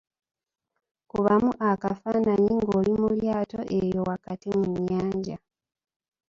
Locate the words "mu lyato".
3.01-3.59